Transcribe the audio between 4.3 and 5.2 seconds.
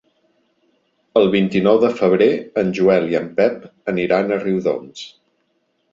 a Riudoms.